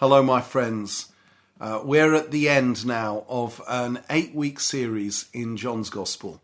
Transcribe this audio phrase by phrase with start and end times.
[0.00, 1.10] Hello, my friends.
[1.58, 6.42] Uh, we're at the end now of an eight week series in John's Gospel,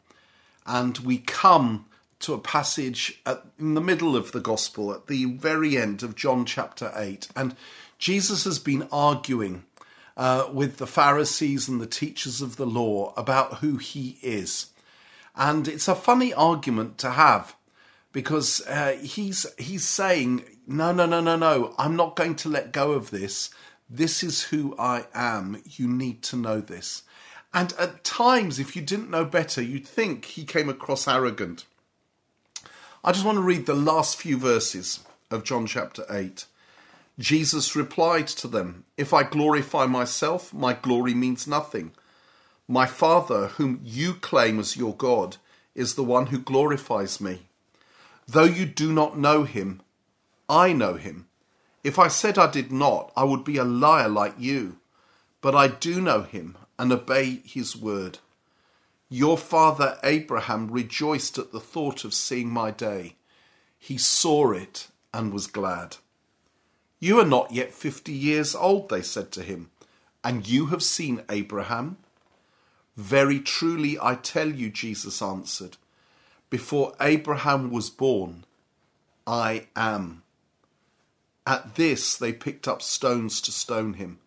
[0.64, 1.84] and we come
[2.20, 6.16] to a passage at, in the middle of the Gospel, at the very end of
[6.16, 7.29] John chapter 8.
[7.36, 7.54] And
[7.98, 9.64] Jesus has been arguing
[10.16, 14.71] uh, with the Pharisees and the teachers of the law about who he is.
[15.37, 17.55] And it's a funny argument to have
[18.12, 22.72] because uh, he's he's saying no no no no no I'm not going to let
[22.72, 23.50] go of this.
[23.88, 25.62] This is who I am.
[25.66, 27.02] You need to know this.
[27.52, 31.66] And at times if you didn't know better you'd think he came across arrogant.
[33.04, 36.45] I just want to read the last few verses of John chapter 8
[37.18, 41.92] Jesus replied to them if I glorify myself my glory means nothing.
[42.68, 45.38] My father whom you claim as your god
[45.74, 47.46] is the one who glorifies me
[48.26, 49.82] Though you do not know him,
[50.48, 51.26] I know him.
[51.82, 54.78] If I said I did not, I would be a liar like you.
[55.40, 58.18] But I do know him and obey his word.
[59.09, 63.16] Your father Abraham rejoiced at the thought of seeing my day.
[63.79, 65.97] He saw it and was glad.
[67.00, 69.70] You are not yet fifty years old, they said to him,
[70.22, 71.97] and you have seen Abraham?
[72.97, 75.76] Very truly I tell you, Jesus answered
[76.53, 78.44] before Abraham was born,
[79.26, 80.22] I am.
[81.47, 84.19] At this they picked up stones to stone him.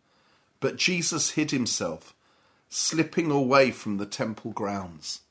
[0.59, 2.15] But Jesus hid himself,
[2.67, 5.21] slipping away from the temple grounds.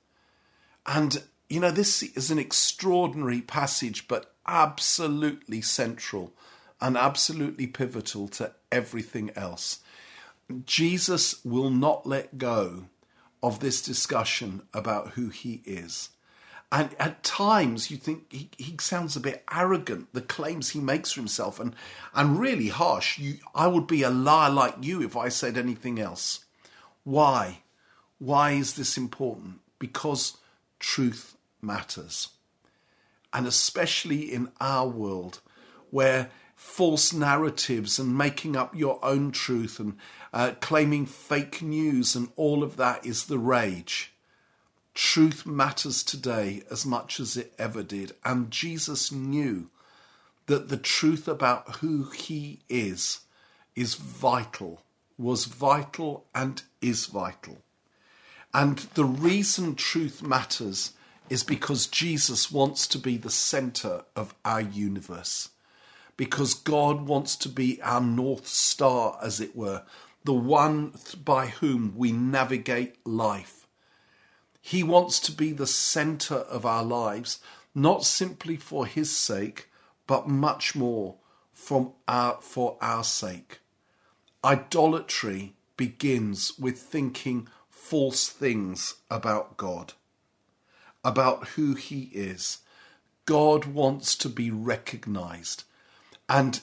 [0.86, 6.32] And, you know, this is an extraordinary passage, but absolutely central
[6.80, 9.80] and absolutely pivotal to everything else.
[10.64, 12.84] Jesus will not let go
[13.42, 16.10] of this discussion about who he is.
[16.75, 21.12] And at times you think he, he sounds a bit arrogant, the claims he makes
[21.12, 21.72] for himself, and,
[22.17, 23.17] and really harsh.
[23.17, 26.45] You, I would be a liar like you if I said anything else.
[27.05, 27.61] Why?
[28.19, 29.61] Why is this important?
[29.79, 30.36] Because
[30.80, 32.30] truth matters.
[33.33, 35.39] And especially in our world,
[35.90, 39.96] where false narratives and making up your own truth and
[40.33, 44.14] uh, claiming fake news and all of that is the rage
[44.94, 48.14] Truth matters today as much as it ever did.
[48.24, 49.70] And Jesus knew
[50.46, 53.20] that the truth about who he is
[53.74, 54.83] is vital,
[55.18, 57.58] was vital, and is vital.
[58.52, 60.92] And the reason truth matters
[61.28, 65.48] is because Jesus wants to be the center of our universe.
[66.16, 69.83] Because God wants to be our North Star, as it were,
[70.22, 70.92] the one
[71.24, 73.64] by whom we navigate life
[74.67, 77.39] he wants to be the center of our lives,
[77.75, 79.69] not simply for his sake,
[80.07, 81.17] but much more
[81.52, 83.58] from our, for our sake.
[84.42, 89.92] Idolatry begins with thinking false things about God,
[91.05, 92.61] about who he is.
[93.27, 95.64] God wants to be recognized,
[96.27, 96.63] and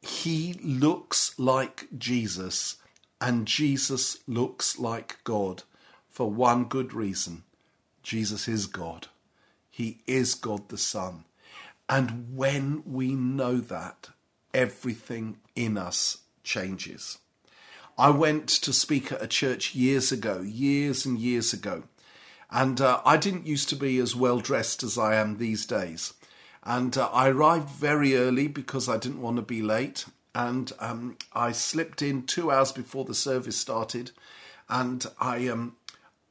[0.00, 2.76] he looks like Jesus,
[3.20, 5.64] and Jesus looks like God
[6.14, 7.42] for one good reason
[8.04, 9.08] Jesus is God.
[9.68, 11.24] He is God the Son.
[11.88, 14.10] And when we know that,
[14.52, 17.18] everything in us changes.
[17.98, 21.82] I went to speak at a church years ago, years and years ago,
[22.48, 26.14] and uh, I didn't used to be as well dressed as I am these days.
[26.62, 30.04] And uh, I arrived very early because I didn't want to be late.
[30.32, 34.12] And um, I slipped in two hours before the service started,
[34.68, 35.76] and I um,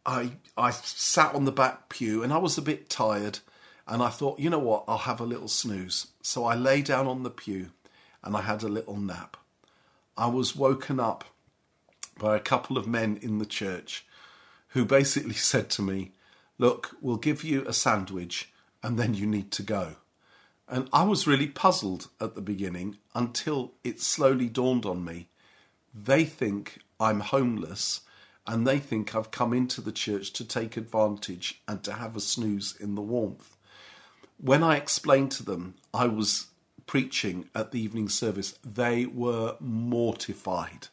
[0.06, 3.40] I I sat on the back pew and I was a bit tired
[3.88, 6.08] and I thought, you know what, I'll have a little snooze.
[6.22, 7.72] So I lay down on the pew
[8.24, 9.38] and I had a little nap.
[10.18, 11.26] I was woken up
[12.18, 14.06] by a couple of men in the church
[14.70, 16.12] who basically said to me,
[16.58, 19.96] Look, we'll give you a sandwich and then you need to go.
[20.68, 25.28] And I was really puzzled at the beginning until it slowly dawned on me.
[25.94, 28.02] They think I'm homeless
[28.46, 32.20] and they think I've come into the church to take advantage and to have a
[32.20, 33.56] snooze in the warmth.
[34.38, 36.48] When I explained to them I was
[36.86, 40.90] preaching at the evening service, they were mortified.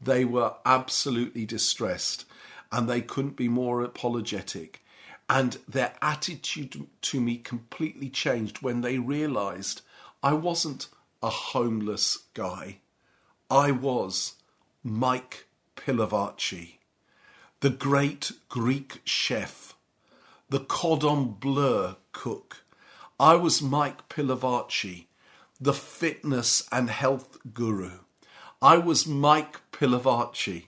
[0.00, 2.26] They were absolutely distressed
[2.70, 4.84] and they couldn't be more apologetic.
[5.28, 9.82] And their attitude to me completely changed when they realized
[10.22, 10.88] I wasn't
[11.22, 12.78] a homeless guy.
[13.50, 14.34] I was
[14.84, 15.46] Mike
[15.76, 16.74] Pilavachi
[17.64, 19.74] the great Greek chef,
[20.50, 22.62] the cordon bleu cook.
[23.18, 25.06] I was Mike Pilavachi,
[25.58, 28.00] the fitness and health guru.
[28.60, 30.66] I was Mike Pilavachi.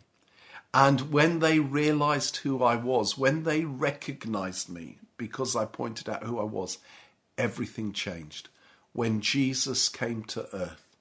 [0.72, 6.24] And when they realized who I was, when they recognized me because I pointed out
[6.24, 6.78] who I was,
[7.36, 8.48] everything changed.
[8.94, 10.96] When Jesus came to earth,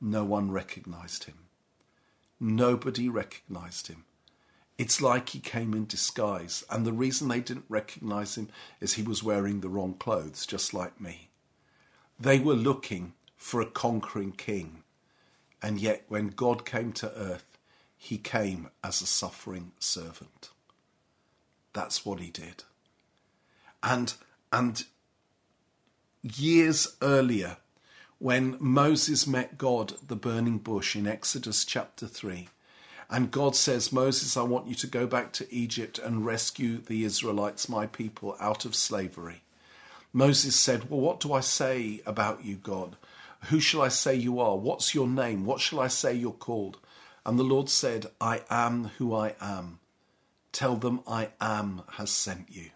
[0.00, 1.40] no one recognized him.
[2.40, 4.04] Nobody recognized him.
[4.78, 6.64] It's like he came in disguise.
[6.70, 8.48] And the reason they didn't recognize him
[8.80, 11.28] is he was wearing the wrong clothes, just like me.
[12.18, 14.84] They were looking for a conquering king.
[15.60, 17.58] And yet, when God came to earth,
[17.96, 20.50] he came as a suffering servant.
[21.72, 22.62] That's what he did.
[23.82, 24.14] And,
[24.52, 24.84] and
[26.22, 27.56] years earlier,
[28.18, 32.48] when Moses met God at the burning bush in Exodus chapter 3,
[33.10, 37.04] and God says, Moses, I want you to go back to Egypt and rescue the
[37.04, 39.42] Israelites, my people, out of slavery.
[40.12, 42.96] Moses said, Well, what do I say about you, God?
[43.46, 44.56] Who shall I say you are?
[44.56, 45.44] What's your name?
[45.44, 46.78] What shall I say you're called?
[47.24, 49.78] And the Lord said, I am who I am.
[50.52, 52.70] Tell them I am has sent you.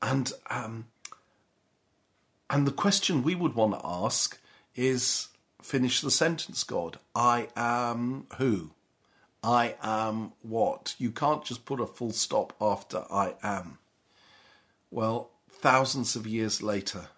[0.00, 0.86] And um,
[2.48, 4.38] and the question we would want to ask
[4.74, 5.28] is
[5.60, 6.98] finish the sentence, God.
[7.14, 8.70] I am who?
[9.46, 10.96] I am what?
[10.98, 13.78] You can't just put a full stop after I am.
[14.90, 17.10] Well, thousands of years later,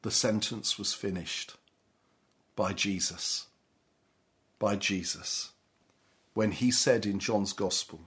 [0.00, 1.56] the sentence was finished
[2.56, 3.48] by Jesus.
[4.58, 5.50] By Jesus.
[6.32, 8.00] When he said in John's Gospel,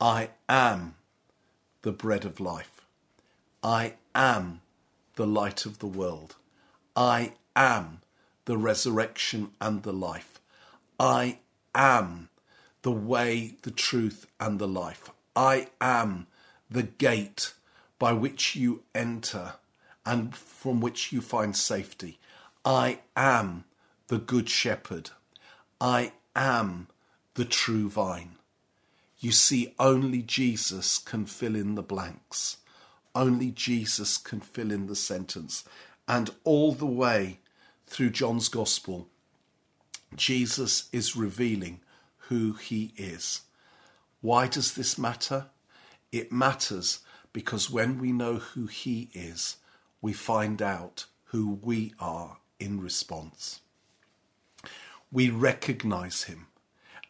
[0.00, 0.94] I am
[1.82, 2.86] the bread of life.
[3.62, 4.62] I am
[5.16, 6.36] the light of the world.
[6.96, 8.00] I am
[8.46, 10.40] the resurrection and the life.
[10.98, 11.40] I
[11.74, 12.29] am
[12.82, 15.10] the way, the truth, and the life.
[15.36, 16.26] I am
[16.70, 17.54] the gate
[17.98, 19.54] by which you enter
[20.06, 22.18] and from which you find safety.
[22.64, 23.64] I am
[24.08, 25.10] the Good Shepherd.
[25.80, 26.88] I am
[27.34, 28.36] the true vine.
[29.18, 32.56] You see, only Jesus can fill in the blanks.
[33.14, 35.64] Only Jesus can fill in the sentence.
[36.08, 37.40] And all the way
[37.86, 39.08] through John's Gospel,
[40.16, 41.80] Jesus is revealing
[42.30, 43.42] who he is.
[44.20, 45.46] Why does this matter?
[46.12, 47.00] It matters
[47.32, 49.56] because when we know who he is,
[50.00, 53.60] we find out who we are in response.
[55.10, 56.46] We recognize him,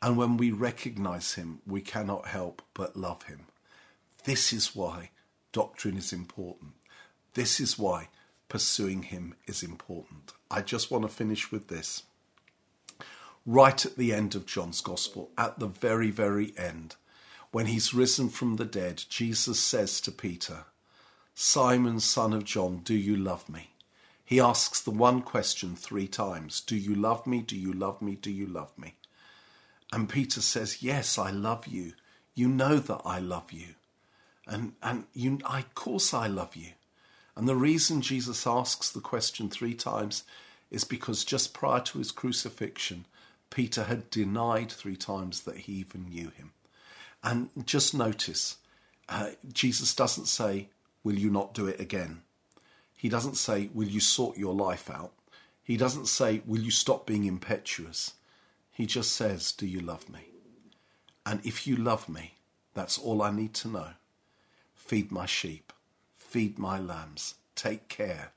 [0.01, 3.47] and when we recognize him, we cannot help but love him.
[4.25, 5.11] This is why
[5.53, 6.73] doctrine is important.
[7.35, 8.09] This is why
[8.49, 10.33] pursuing him is important.
[10.51, 12.05] I just want to finish with this.
[13.47, 16.97] Right at the end of John's Gospel, at the very, very end,
[17.53, 20.65] when he's risen from the dead, Jesus says to Peter,
[21.35, 23.71] Simon, son of John, do you love me?
[24.25, 27.41] He asks the one question three times Do you love me?
[27.41, 28.15] Do you love me?
[28.15, 28.95] Do you love me?
[29.93, 31.95] And Peter says, Yes, I love you.
[32.35, 33.75] You know that I love you.
[34.47, 36.73] And, and you, of course I love you.
[37.37, 40.25] And the reason Jesus asks the question three times
[40.71, 43.07] is because just prior to his crucifixion,
[43.51, 46.53] Peter had denied three times that he even knew him.
[47.23, 48.57] And just notice,
[49.09, 50.69] uh, Jesus doesn't say,
[51.03, 52.23] Will you not do it again?
[52.97, 55.13] He doesn't say, Will you sort your life out?
[55.63, 58.15] He doesn't say, Will you stop being impetuous?
[58.71, 60.21] He just says, Do you love me?
[61.27, 62.35] And if you love me,
[62.75, 63.89] that's all I need to know.
[64.75, 65.73] Feed my sheep,
[66.17, 68.33] feed my lambs, take care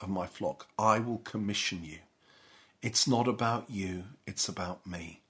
[0.00, 0.68] of my flock.
[0.78, 1.98] I will commission you.
[2.82, 5.22] It's not about you, it's about me.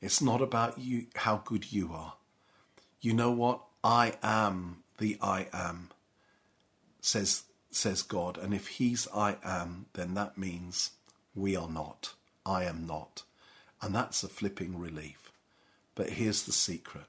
[0.00, 2.14] It's not about you how good you are
[3.00, 3.62] you know what?
[3.82, 5.88] I am the I am,
[7.00, 8.36] says, says God.
[8.36, 10.90] And if He's I am, then that means
[11.34, 12.14] we are not.
[12.44, 13.22] I am not.
[13.80, 15.32] And that's a flipping relief.
[15.94, 17.06] But here's the secret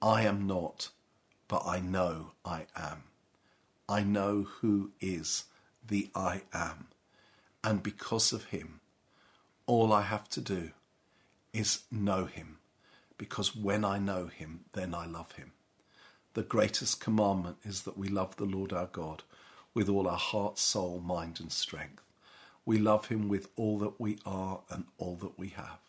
[0.00, 0.88] I am not,
[1.48, 3.04] but I know I am.
[3.88, 5.44] I know who is
[5.86, 6.86] the I am.
[7.62, 8.80] And because of Him,
[9.70, 10.62] all I have to do
[11.52, 12.58] is know Him
[13.20, 15.52] because when I know him, then I love him.
[16.32, 19.24] The greatest commandment is that we love the Lord our God
[19.74, 22.02] with all our heart, soul, mind, and strength.
[22.64, 25.80] We love him with all that we are and all that we have.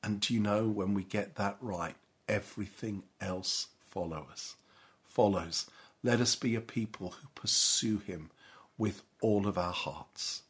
[0.00, 1.96] And do you know when we get that right,
[2.28, 4.54] everything else follows.
[5.02, 5.66] Follows.
[6.04, 8.30] Let us be a people who pursue him
[8.78, 10.42] with all of our hearts.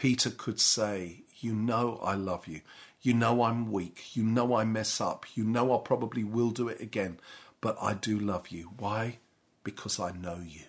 [0.00, 2.62] Peter could say, You know I love you.
[3.02, 4.16] You know I'm weak.
[4.16, 5.26] You know I mess up.
[5.34, 7.18] You know I probably will do it again.
[7.60, 8.70] But I do love you.
[8.78, 9.18] Why?
[9.62, 10.62] Because I know you.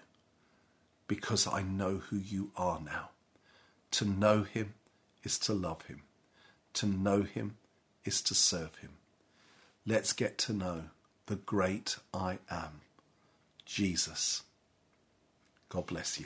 [1.07, 3.11] Because I know who you are now.
[3.91, 4.73] To know him
[5.23, 6.01] is to love him.
[6.73, 7.55] To know him
[8.03, 8.97] is to serve him.
[9.85, 10.83] Let's get to know
[11.27, 12.81] the great I am,
[13.65, 14.43] Jesus.
[15.69, 16.25] God bless you.